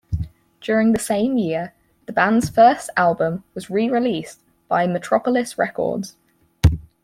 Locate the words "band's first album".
2.11-3.43